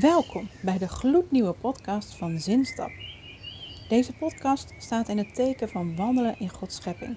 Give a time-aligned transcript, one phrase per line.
[0.00, 2.90] Welkom bij de gloednieuwe podcast van Zinstap.
[3.88, 7.16] Deze podcast staat in het teken van wandelen in Gods schepping.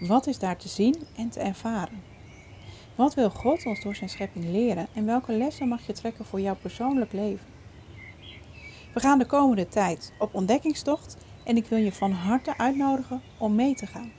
[0.00, 2.02] Wat is daar te zien en te ervaren?
[2.94, 6.40] Wat wil God ons door zijn schepping leren en welke lessen mag je trekken voor
[6.40, 7.46] jouw persoonlijk leven?
[8.94, 13.54] We gaan de komende tijd op ontdekkingstocht en ik wil je van harte uitnodigen om
[13.54, 14.12] mee te gaan.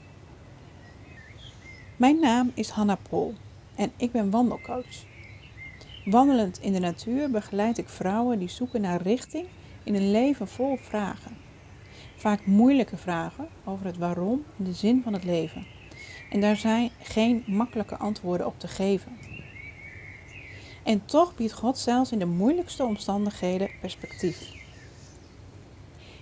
[1.96, 3.34] Mijn naam is Hanna Pol
[3.74, 5.15] en ik ben wandelcoach.
[6.06, 9.46] Wandelend in de natuur begeleid ik vrouwen die zoeken naar richting
[9.82, 11.36] in een leven vol vragen.
[12.16, 15.66] Vaak moeilijke vragen over het waarom en de zin van het leven.
[16.30, 19.18] En daar zijn geen makkelijke antwoorden op te geven.
[20.82, 24.52] En toch biedt God zelfs in de moeilijkste omstandigheden perspectief.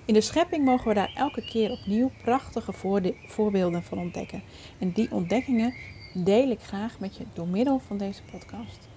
[0.04, 2.72] In de schepping mogen we daar elke keer opnieuw prachtige
[3.26, 4.42] voorbeelden van ontdekken.
[4.78, 5.74] En die ontdekkingen
[6.14, 8.92] deel ik graag met je door middel van deze podcast.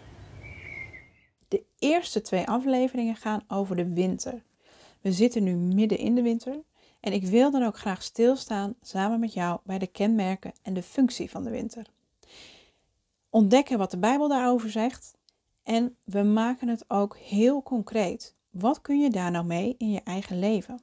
[1.48, 4.44] De eerste twee afleveringen gaan over de winter.
[5.02, 6.64] We zitten nu midden in de winter
[7.00, 10.84] en ik wil dan ook graag stilstaan samen met jou bij de kenmerken en de
[10.84, 11.86] functie van de winter.
[13.30, 15.17] Ontdekken wat de Bijbel daarover zegt
[15.64, 18.36] en we maken het ook heel concreet.
[18.50, 20.82] Wat kun je daar nou mee in je eigen leven?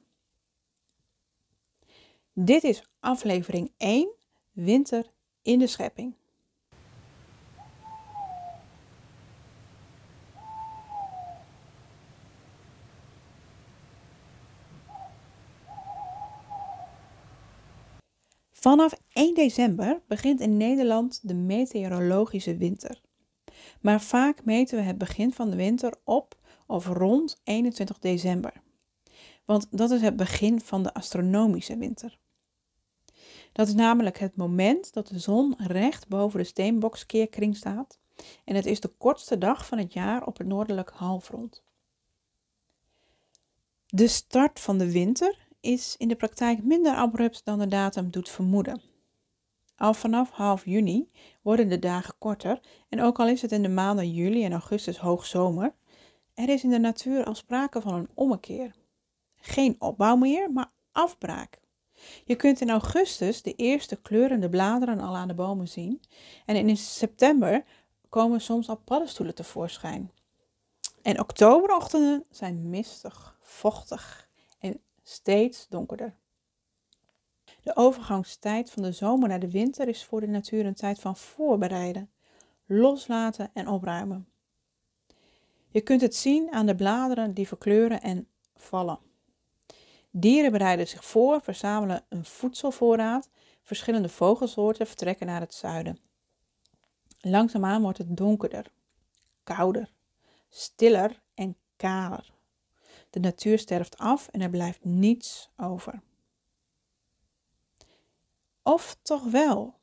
[2.33, 4.09] Dit is aflevering 1,
[4.51, 5.05] Winter
[5.41, 6.13] in de Schepping.
[18.65, 23.01] Vanaf 1 december begint in Nederland de meteorologische winter.
[23.81, 28.53] Maar vaak meten we het begin van de winter op of rond 21 december.
[29.43, 32.17] Want dat is het begin van de astronomische winter.
[33.51, 37.99] Dat is namelijk het moment dat de zon recht boven de steenbokskeerkring staat
[38.45, 41.63] en het is de kortste dag van het jaar op het noordelijk halfrond.
[43.85, 48.29] De start van de winter is in de praktijk minder abrupt dan de datum doet
[48.29, 48.81] vermoeden.
[49.77, 51.09] Al vanaf half juni
[51.41, 52.59] worden de dagen korter
[52.89, 55.73] en ook al is het in de maanden juli en augustus hoogzomer,
[56.33, 58.75] er is in de natuur al sprake van een ommekeer.
[59.35, 61.59] Geen opbouw meer, maar afbraak.
[62.25, 66.01] Je kunt in augustus de eerste kleurende bladeren al aan de bomen zien
[66.45, 67.63] en in september
[68.09, 70.11] komen soms al paddenstoelen tevoorschijn.
[71.01, 74.24] En oktoberochtenden zijn mistig, vochtig
[75.07, 76.15] steeds donkerder.
[77.61, 81.15] De overgangstijd van de zomer naar de winter is voor de natuur een tijd van
[81.15, 82.11] voorbereiden,
[82.65, 84.27] loslaten en opruimen.
[85.67, 88.99] Je kunt het zien aan de bladeren die verkleuren en vallen.
[90.11, 93.29] Dieren bereiden zich voor, verzamelen een voedselvoorraad,
[93.63, 95.99] verschillende vogelsoorten vertrekken naar het zuiden.
[97.19, 98.71] Langzaamaan wordt het donkerder,
[99.43, 99.91] kouder,
[100.49, 102.34] stiller en kaler.
[103.15, 106.01] De natuur sterft af en er blijft niets over.
[108.63, 109.79] Of toch wel?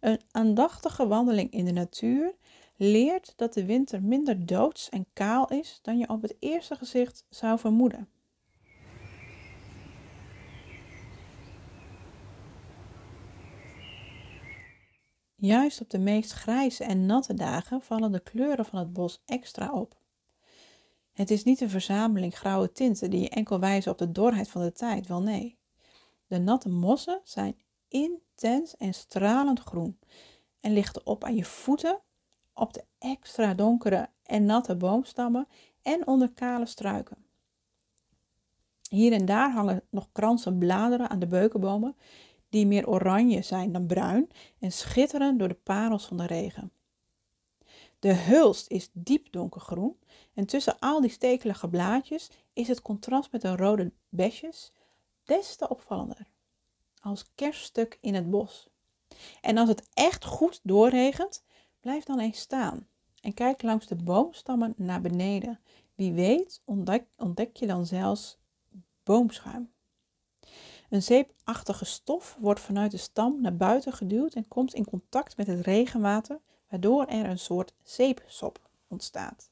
[0.00, 2.34] Een aandachtige wandeling in de natuur
[2.76, 7.24] leert dat de winter minder doods en kaal is dan je op het eerste gezicht
[7.28, 8.08] zou vermoeden.
[15.34, 19.72] Juist op de meest grijze en natte dagen vallen de kleuren van het bos extra
[19.72, 19.97] op.
[21.18, 24.62] Het is niet een verzameling grauwe tinten die je enkel wijzen op de dorheid van
[24.62, 25.58] de tijd, wel nee.
[26.26, 27.56] De natte mossen zijn
[27.88, 29.98] intens en stralend groen
[30.60, 32.00] en lichten op aan je voeten,
[32.54, 35.48] op de extra donkere en natte boomstammen
[35.82, 37.26] en onder kale struiken.
[38.90, 41.96] Hier en daar hangen nog kransen bladeren aan de beukenbomen
[42.48, 46.72] die meer oranje zijn dan bruin en schitteren door de parels van de regen.
[47.98, 49.98] De hulst is diep donkergroen
[50.34, 54.72] en tussen al die stekelige blaadjes is het contrast met de rode besjes
[55.24, 56.26] des te opvallender.
[57.00, 58.68] Als kerststuk in het bos.
[59.40, 61.44] En als het echt goed doorregent,
[61.80, 62.88] blijf dan eens staan
[63.20, 65.60] en kijk langs de boomstammen naar beneden.
[65.94, 68.38] Wie weet ontdek, ontdek je dan zelfs
[69.02, 69.72] boomschuim.
[70.90, 75.46] Een zeepachtige stof wordt vanuit de stam naar buiten geduwd en komt in contact met
[75.46, 79.50] het regenwater waardoor er een soort zeepsop ontstaat.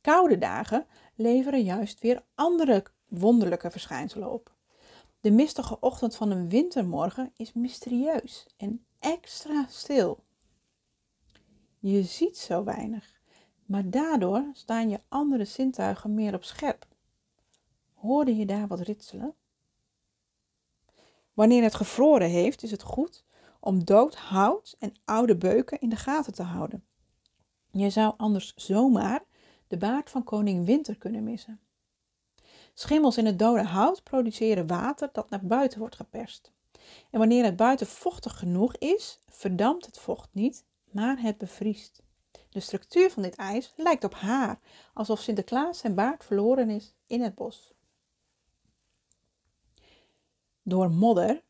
[0.00, 4.56] Koude dagen leveren juist weer andere wonderlijke verschijnselen op.
[5.20, 10.24] De mistige ochtend van een wintermorgen is mysterieus en extra stil.
[11.78, 13.20] Je ziet zo weinig,
[13.66, 16.86] maar daardoor staan je andere zintuigen meer op scherp.
[17.94, 19.34] Hoorde je daar wat ritselen?
[21.32, 23.24] Wanneer het gevroren heeft, is het goed
[23.60, 26.84] om dood hout en oude beuken in de gaten te houden.
[27.70, 29.24] Je zou anders zomaar
[29.68, 31.60] de baard van koning Winter kunnen missen.
[32.74, 36.52] Schimmels in het dode hout produceren water dat naar buiten wordt geperst.
[37.10, 42.02] En wanneer het buiten vochtig genoeg is, verdampt het vocht niet, maar het bevriest.
[42.48, 44.60] De structuur van dit ijs lijkt op haar,
[44.94, 47.72] alsof Sinterklaas zijn baard verloren is in het bos.
[50.62, 51.42] Door modder,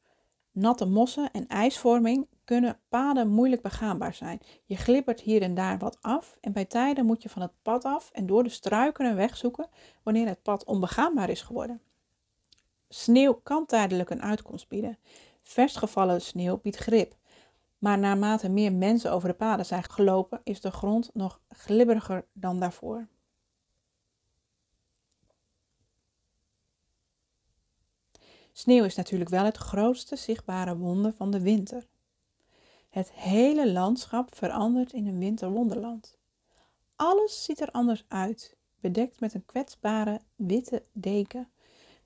[0.59, 4.41] natte mossen en ijsvorming kunnen paden moeilijk begaanbaar zijn.
[4.65, 7.85] Je glibbert hier en daar wat af en bij tijden moet je van het pad
[7.85, 9.69] af en door de struiken een weg zoeken
[10.03, 11.81] wanneer het pad onbegaanbaar is geworden.
[12.89, 14.99] Sneeuw kan tijdelijk een uitkomst bieden.
[15.43, 17.17] Versgevallen sneeuw biedt grip.
[17.79, 22.61] Maar naarmate meer mensen over de paden zijn gelopen, is de grond nog glibberiger dan
[22.61, 23.09] daarvoor.
[28.59, 31.87] Sneeuw is natuurlijk wel het grootste zichtbare wonder van de winter.
[32.89, 36.17] Het hele landschap verandert in een winterwonderland.
[36.97, 41.49] Alles ziet er anders uit, bedekt met een kwetsbare witte deken.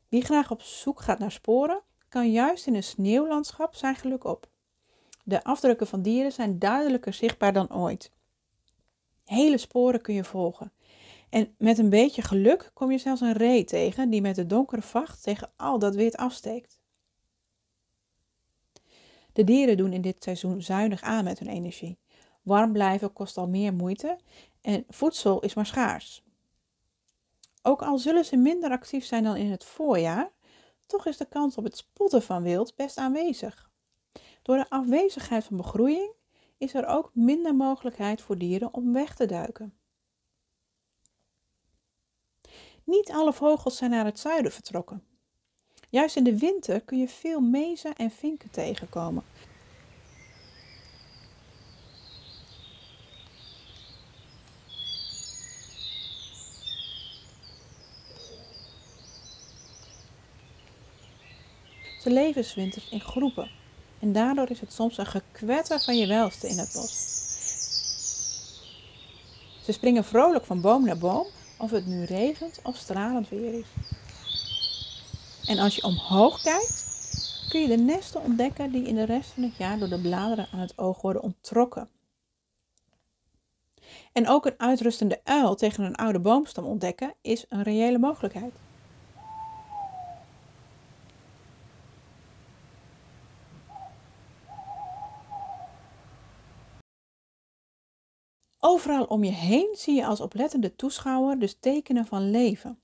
[0.08, 4.48] Wie graag op zoek gaat naar sporen, kan juist in een sneeuwlandschap zijn geluk op.
[5.24, 8.10] De afdrukken van dieren zijn duidelijker zichtbaar dan ooit.
[9.24, 10.72] Hele sporen kun je volgen.
[11.32, 14.82] En met een beetje geluk kom je zelfs een ree tegen die met de donkere
[14.82, 16.80] vacht tegen al dat wit afsteekt.
[19.32, 21.98] De dieren doen in dit seizoen zuinig aan met hun energie.
[22.42, 24.18] Warm blijven kost al meer moeite
[24.60, 26.22] en voedsel is maar schaars.
[27.62, 30.32] Ook al zullen ze minder actief zijn dan in het voorjaar,
[30.86, 33.70] toch is de kans op het spotten van wild best aanwezig.
[34.42, 36.12] Door de afwezigheid van begroeiing
[36.58, 39.76] is er ook minder mogelijkheid voor dieren om weg te duiken.
[42.84, 45.02] Niet alle vogels zijn naar het zuiden vertrokken.
[45.90, 49.22] Juist in de winter kun je veel mezen en vinken tegenkomen.
[62.02, 63.50] Ze leven winters in groepen
[64.00, 67.10] en daardoor is het soms een gekwetter van je welste in het bos.
[69.64, 71.26] Ze springen vrolijk van boom naar boom,
[71.62, 73.66] of het nu regent of stralend weer is.
[75.46, 76.84] En als je omhoog kijkt,
[77.48, 80.48] kun je de nesten ontdekken die in de rest van het jaar door de bladeren
[80.52, 81.88] aan het oog worden onttrokken.
[84.12, 88.52] En ook een uitrustende uil tegen een oude boomstam ontdekken is een reële mogelijkheid.
[98.64, 102.78] Overal om je heen zie je als oplettende toeschouwer dus tekenen van leven.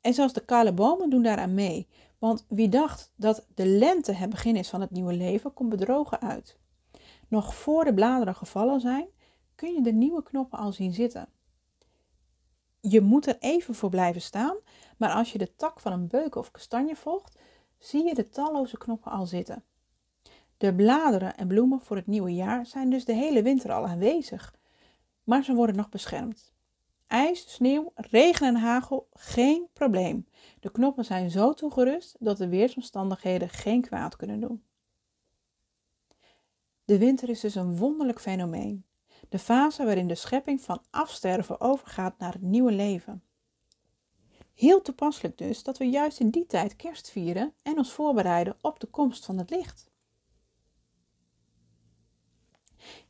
[0.00, 1.88] En zelfs de kale bomen doen daaraan mee.
[2.18, 6.20] Want wie dacht dat de lente het begin is van het nieuwe leven, komt bedrogen
[6.20, 6.58] uit.
[7.28, 9.06] Nog voor de bladeren gevallen zijn,
[9.54, 11.28] kun je de nieuwe knoppen al zien zitten.
[12.80, 14.56] Je moet er even voor blijven staan,
[14.96, 17.38] maar als je de tak van een beuk of kastanje volgt,
[17.78, 19.64] zie je de talloze knoppen al zitten.
[20.56, 24.60] De bladeren en bloemen voor het nieuwe jaar zijn dus de hele winter al aanwezig
[25.24, 26.52] maar ze worden nog beschermd.
[27.06, 30.26] IJs, sneeuw, regen en hagel, geen probleem.
[30.60, 34.62] De knoppen zijn zo toegerust dat de weersomstandigheden geen kwaad kunnen doen.
[36.84, 38.84] De winter is dus een wonderlijk fenomeen.
[39.28, 43.22] De fase waarin de schepping van afsterven overgaat naar het nieuwe leven.
[44.54, 48.80] Heel toepasselijk dus dat we juist in die tijd kerst vieren en ons voorbereiden op
[48.80, 49.91] de komst van het licht.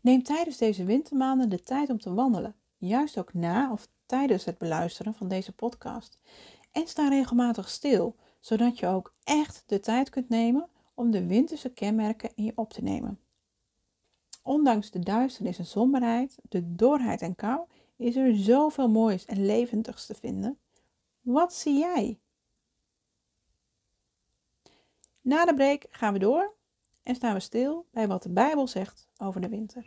[0.00, 4.58] Neem tijdens deze wintermaanden de tijd om te wandelen, juist ook na of tijdens het
[4.58, 6.18] beluisteren van deze podcast.
[6.72, 11.72] En sta regelmatig stil, zodat je ook echt de tijd kunt nemen om de winterse
[11.72, 13.20] kenmerken in je op te nemen.
[14.42, 17.60] Ondanks de duisternis en somberheid, de dorheid en kou,
[17.96, 20.58] is er zoveel moois en levendigs te vinden.
[21.20, 22.18] Wat zie jij?
[25.20, 26.54] Na de break gaan we door
[27.02, 29.86] en staan we stil bij wat de Bijbel zegt over de winter.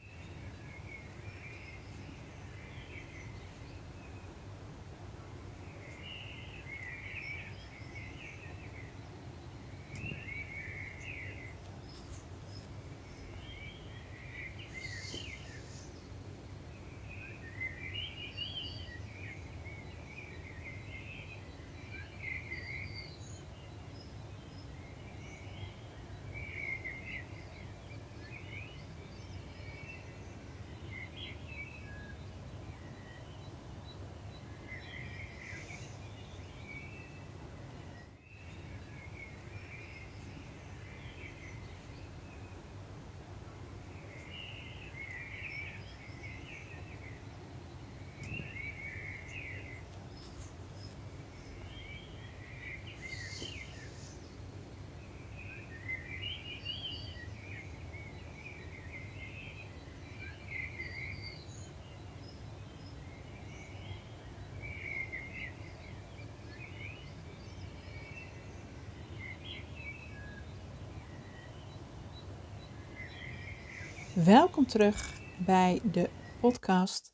[74.23, 77.13] Welkom terug bij de podcast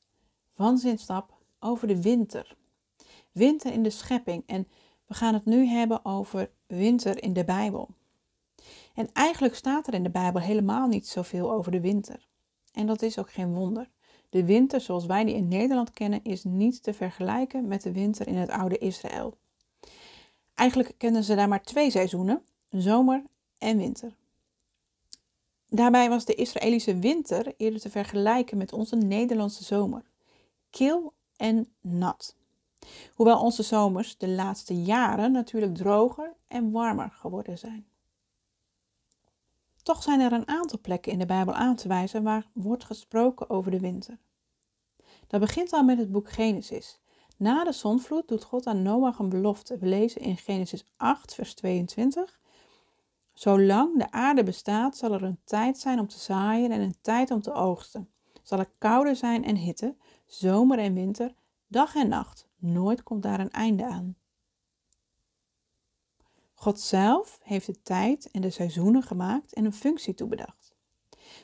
[0.53, 2.55] van Zinstap over de winter.
[3.31, 4.67] Winter in de schepping en
[5.07, 7.89] we gaan het nu hebben over winter in de Bijbel.
[8.93, 12.27] En eigenlijk staat er in de Bijbel helemaal niet zoveel over de winter.
[12.73, 13.89] En dat is ook geen wonder.
[14.29, 18.27] De winter zoals wij die in Nederland kennen is niet te vergelijken met de winter
[18.27, 19.37] in het oude Israël.
[20.53, 23.23] Eigenlijk kennen ze daar maar twee seizoenen, zomer
[23.57, 24.19] en winter.
[25.73, 30.03] Daarbij was de Israëlische winter eerder te vergelijken met onze Nederlandse zomer.
[30.69, 32.35] Kil en nat.
[33.15, 37.85] Hoewel onze zomers de laatste jaren natuurlijk droger en warmer geworden zijn.
[39.83, 43.49] Toch zijn er een aantal plekken in de Bijbel aan te wijzen waar wordt gesproken
[43.49, 44.17] over de winter.
[45.27, 46.99] Dat begint al met het boek Genesis.
[47.37, 49.77] Na de zonvloed doet God aan Noach een belofte.
[49.77, 52.39] We lezen in Genesis 8, vers 22.
[53.41, 57.31] Zolang de aarde bestaat, zal er een tijd zijn om te zaaien en een tijd
[57.31, 58.09] om te oogsten.
[58.43, 59.95] Zal er koude zijn en hitte,
[60.25, 61.33] zomer en winter,
[61.67, 62.47] dag en nacht.
[62.57, 64.15] Nooit komt daar een einde aan.
[66.53, 70.75] God zelf heeft de tijd en de seizoenen gemaakt en een functie toebedacht.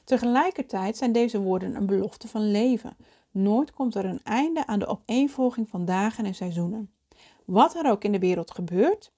[0.04, 2.98] Tegelijkertijd zijn deze woorden een belofte van leven.
[3.32, 6.92] Nooit komt er een einde aan de opeenvolging van dagen en seizoenen.
[7.46, 9.12] Wat er ook in de wereld gebeurt,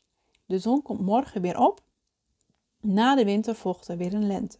[0.46, 1.88] de zon komt morgen weer op.
[2.82, 4.58] Na de winter volgt er weer een lente.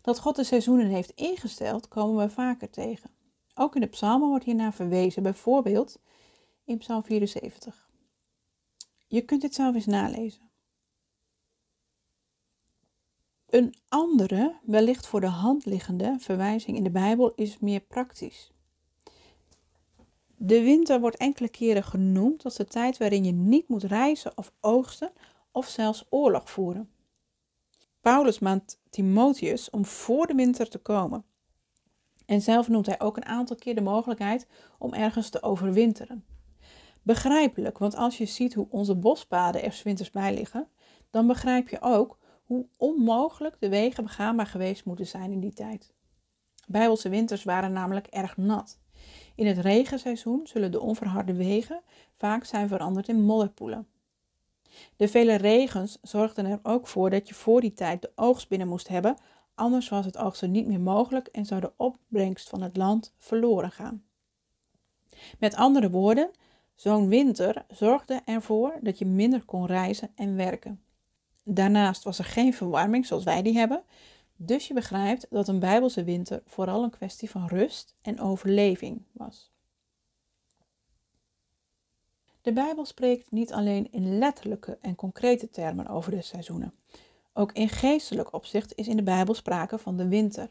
[0.00, 3.10] Dat God de seizoenen heeft ingesteld, komen we vaker tegen.
[3.54, 5.98] Ook in de psalmen wordt hiernaar verwezen, bijvoorbeeld
[6.64, 7.88] in Psalm 74.
[9.06, 10.50] Je kunt dit zelf eens nalezen.
[13.46, 18.52] Een andere, wellicht voor de hand liggende verwijzing in de Bijbel is meer praktisch.
[20.36, 24.52] De winter wordt enkele keren genoemd als de tijd waarin je niet moet reizen of
[24.60, 25.12] oogsten
[25.52, 26.90] of zelfs oorlog voeren.
[28.00, 31.24] Paulus maakt Timotheus om voor de winter te komen.
[32.26, 34.46] En zelf noemt hij ook een aantal keer de mogelijkheid
[34.78, 36.24] om ergens te overwinteren.
[37.02, 40.68] Begrijpelijk, want als je ziet hoe onze bospaden er winters bij liggen,
[41.10, 45.94] dan begrijp je ook hoe onmogelijk de wegen begaanbaar geweest moeten zijn in die tijd.
[46.66, 48.78] Bijbelse winters waren namelijk erg nat.
[49.34, 51.82] In het regenseizoen zullen de onverharde wegen
[52.16, 53.88] vaak zijn veranderd in modderpoelen.
[54.96, 58.68] De vele regens zorgden er ook voor dat je voor die tijd de oogst binnen
[58.68, 59.16] moest hebben,
[59.54, 63.70] anders was het oogsten niet meer mogelijk en zou de opbrengst van het land verloren
[63.70, 64.04] gaan.
[65.38, 66.30] Met andere woorden,
[66.74, 70.82] zo'n winter zorgde ervoor dat je minder kon reizen en werken.
[71.42, 73.82] Daarnaast was er geen verwarming zoals wij die hebben,
[74.36, 79.50] dus je begrijpt dat een Bijbelse winter vooral een kwestie van rust en overleving was.
[82.42, 86.74] De Bijbel spreekt niet alleen in letterlijke en concrete termen over de seizoenen.
[87.32, 90.50] Ook in geestelijk opzicht is in de Bijbel sprake van de winter.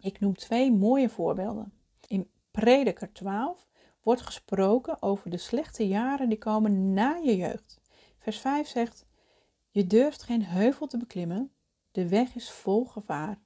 [0.00, 1.72] Ik noem twee mooie voorbeelden.
[2.06, 3.66] In Prediker 12
[4.02, 7.80] wordt gesproken over de slechte jaren die komen na je jeugd.
[8.18, 9.06] Vers 5 zegt:
[9.70, 11.52] Je durft geen heuvel te beklimmen,
[11.90, 13.38] de weg is vol gevaar.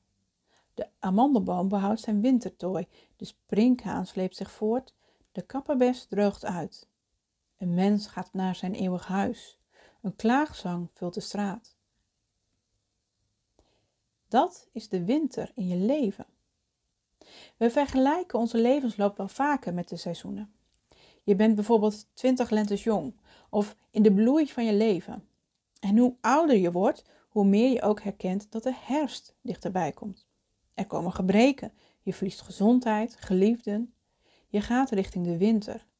[0.74, 2.86] De amandelboom behoudt zijn wintertooi,
[3.16, 4.94] de sprinkhaan sleept zich voort,
[5.32, 6.90] de kapperbes droogt uit.
[7.62, 9.58] Een mens gaat naar zijn eeuwig huis.
[10.00, 11.76] Een klaagzang vult de straat.
[14.28, 16.26] Dat is de winter in je leven.
[17.56, 20.52] We vergelijken onze levensloop wel vaker met de seizoenen.
[21.22, 23.14] Je bent bijvoorbeeld 20 lentes jong
[23.50, 25.28] of in de bloei van je leven.
[25.80, 30.26] En hoe ouder je wordt, hoe meer je ook herkent dat de herfst dichterbij komt.
[30.74, 33.94] Er komen gebreken, je verliest gezondheid, geliefden.
[34.48, 35.90] Je gaat richting de winter.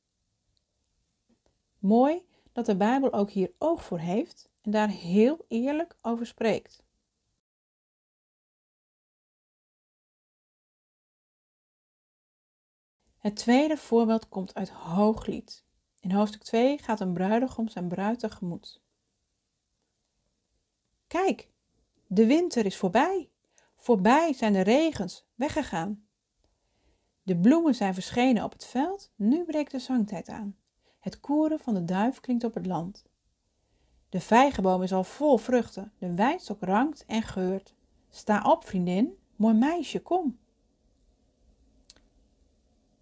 [1.83, 6.83] Mooi dat de Bijbel ook hier oog voor heeft en daar heel eerlijk over spreekt.
[13.19, 15.65] Het tweede voorbeeld komt uit Hooglied.
[16.01, 18.81] In hoofdstuk 2 gaat een bruidegom zijn bruid tegemoet.
[21.07, 21.49] Kijk,
[22.07, 23.31] de winter is voorbij.
[23.77, 26.07] Voorbij zijn de regens weggegaan.
[27.23, 30.57] De bloemen zijn verschenen op het veld, nu breekt de zangtijd aan.
[31.03, 33.05] Het koeren van de duif klinkt op het land.
[34.09, 37.75] De vijgenboom is al vol vruchten, de wijnstok rankt en geurt.
[38.11, 40.39] Sta op, vriendin, mooi meisje, kom.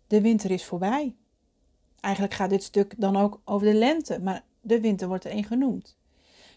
[0.06, 1.16] De winter is voorbij.
[2.00, 5.96] Eigenlijk gaat dit stuk dan ook over de lente, maar de winter wordt erin genoemd.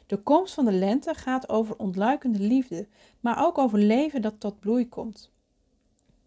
[0.06, 2.88] De komst van de lente gaat over ontluikende liefde,
[3.20, 5.32] maar ook over leven dat tot bloei komt.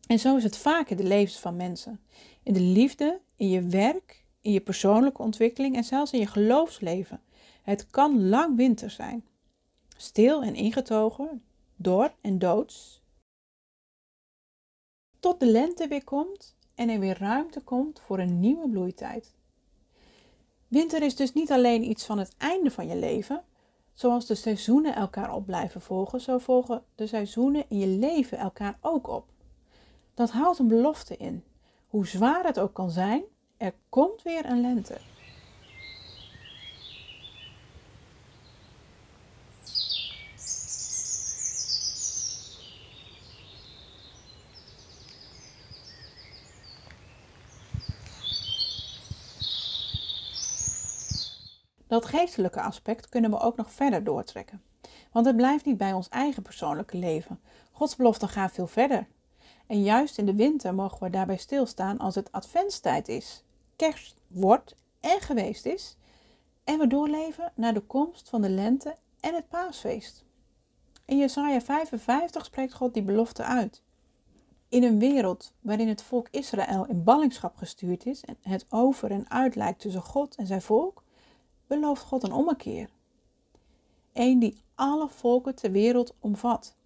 [0.07, 2.01] En zo is het vaak in de levens van mensen.
[2.43, 7.21] In de liefde, in je werk, in je persoonlijke ontwikkeling en zelfs in je geloofsleven.
[7.63, 9.25] Het kan lang winter zijn.
[9.97, 11.43] Stil en ingetogen,
[11.77, 13.03] dor en doods.
[15.21, 19.35] Tot de lente weer komt en er weer ruimte komt voor een nieuwe bloeitijd.
[20.69, 23.45] Winter is dus niet alleen iets van het einde van je leven.
[23.95, 28.79] Zoals de seizoenen elkaar op blijven volgen, zo volgen de seizoenen in je leven elkaar
[28.81, 29.27] ook op.
[30.15, 31.45] Dat houdt een belofte in.
[31.87, 33.25] Hoe zwaar het ook kan zijn,
[33.57, 34.99] er komt weer een lente.
[51.87, 54.63] Dat geestelijke aspect kunnen we ook nog verder doortrekken.
[55.13, 57.41] Want het blijft niet bij ons eigen persoonlijke leven.
[57.73, 59.07] Gods belofte gaat veel verder.
[59.67, 63.45] En juist in de winter mogen we daarbij stilstaan als het adventstijd is,
[63.77, 65.97] kerst wordt en geweest is,
[66.65, 70.25] en we doorleven naar de komst van de lente en het paasfeest.
[71.05, 73.83] In Jesaja 55 spreekt God die belofte uit.
[74.69, 79.31] In een wereld waarin het volk Israël in ballingschap gestuurd is en het over en
[79.31, 81.03] uit lijkt tussen God en zijn volk,
[81.67, 82.89] belooft God een ommekeer.
[84.13, 86.77] Een die alle volken ter wereld omvat.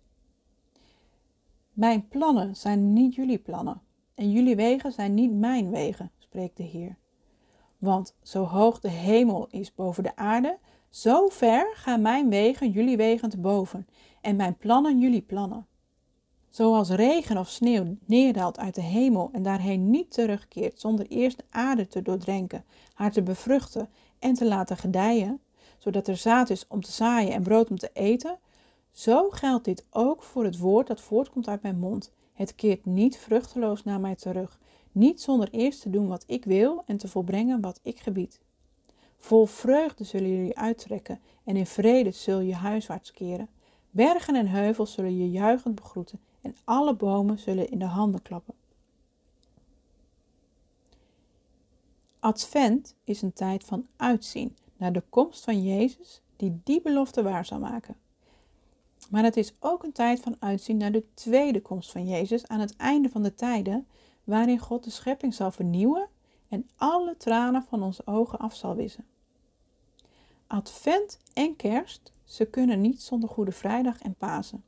[1.73, 3.80] Mijn plannen zijn niet jullie plannen
[4.14, 6.96] en jullie wegen zijn niet mijn wegen, spreekt de Heer.
[7.78, 10.58] Want zo hoog de hemel is boven de aarde,
[10.88, 13.87] zo ver gaan mijn wegen jullie wegen te boven
[14.20, 15.66] en mijn plannen jullie plannen.
[16.50, 21.44] Zoals regen of sneeuw neerdaalt uit de hemel en daarheen niet terugkeert zonder eerst de
[21.50, 25.40] aarde te doordrenken, haar te bevruchten en te laten gedijen,
[25.78, 28.38] zodat er zaad is om te zaaien en brood om te eten,
[28.90, 32.12] zo geldt dit ook voor het woord dat voortkomt uit mijn mond.
[32.33, 34.61] Het keert niet vruchteloos naar mij terug,
[34.92, 38.40] niet zonder eerst te doen wat ik wil en te volbrengen wat ik gebied.
[39.18, 43.48] Vol vreugde zullen jullie uittrekken en in vrede zul je huiswaarts keren.
[43.90, 48.55] Bergen en heuvels zullen je juichend begroeten en alle bomen zullen in de handen klappen.
[52.20, 57.44] Advent is een tijd van uitzien naar de komst van Jezus die die belofte waar
[57.44, 57.96] zal maken.
[59.11, 62.61] Maar het is ook een tijd van uitzien naar de tweede komst van Jezus aan
[62.61, 63.87] het einde van de tijden,
[64.24, 66.09] waarin God de schepping zal vernieuwen
[66.48, 69.06] en alle tranen van onze ogen af zal wissen.
[70.46, 74.64] Advent en kerst, ze kunnen niet zonder Goede Vrijdag en Pasen.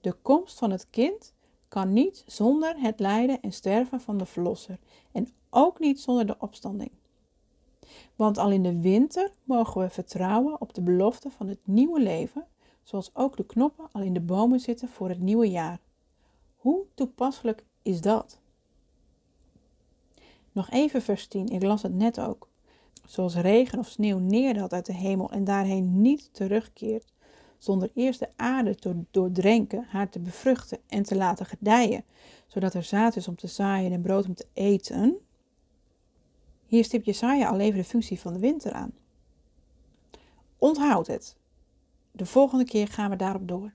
[0.00, 1.34] De komst van het kind
[1.68, 4.78] kan niet zonder het lijden en sterven van de Verlosser
[5.12, 6.90] en ook niet zonder de opstanding.
[8.16, 12.46] Want al in de winter mogen we vertrouwen op de belofte van het nieuwe leven,
[12.82, 15.80] zoals ook de knoppen al in de bomen zitten voor het nieuwe jaar.
[16.56, 18.39] Hoe toepasselijk is dat?
[20.60, 22.48] Nog even vers 10, ik las het net ook.
[23.06, 27.12] Zoals regen of sneeuw neerdaalt uit de hemel en daarheen niet terugkeert,
[27.58, 32.04] zonder eerst de aarde te doordrenken, haar te bevruchten en te laten gedijen,
[32.46, 35.18] zodat er zaad is om te zaaien en brood om te eten.
[36.66, 38.92] Hier stipt Jesaja al even de functie van de winter aan.
[40.58, 41.36] Onthoud het.
[42.12, 43.72] De volgende keer gaan we daarop door.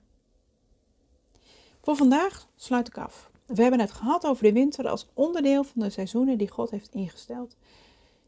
[1.80, 3.30] Voor vandaag sluit ik af.
[3.46, 6.94] We hebben het gehad over de winter als onderdeel van de seizoenen die God heeft
[6.94, 7.56] ingesteld.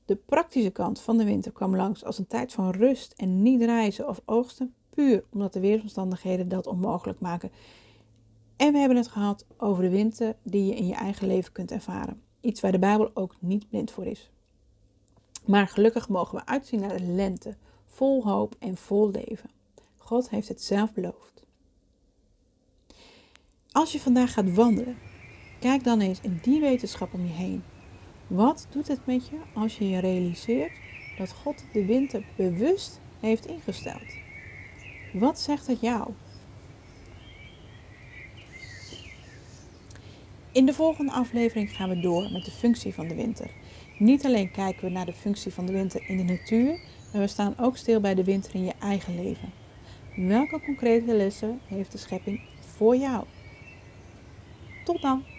[0.04, 3.62] De praktische kant van de winter kwam langs als een tijd van rust en niet
[3.62, 7.50] reizen of oogsten, puur omdat de weersomstandigheden dat onmogelijk maken.
[8.56, 11.70] En we hebben het gehad over de winter die je in je eigen leven kunt
[11.70, 12.22] ervaren.
[12.40, 14.30] Iets waar de Bijbel ook niet blind voor is.
[15.44, 19.50] Maar gelukkig mogen we uitzien naar de lente, vol hoop en vol leven.
[19.96, 21.44] God heeft het zelf beloofd.
[23.72, 24.96] Als je vandaag gaat wandelen,
[25.58, 27.62] kijk dan eens in die wetenschap om je heen.
[28.26, 30.72] Wat doet het met je als je je realiseert
[31.18, 34.16] dat God de winter bewust heeft ingesteld?
[35.12, 36.10] Wat zegt het jou?
[40.52, 43.50] In de volgende aflevering gaan we door met de functie van de winter.
[43.98, 46.80] Niet alleen kijken we naar de functie van de winter in de natuur,
[47.12, 49.52] maar we staan ook stil bij de winter in je eigen leven.
[50.16, 52.40] Welke concrete lessen heeft de schepping
[52.76, 53.24] voor jou?
[54.84, 55.37] Tot dan!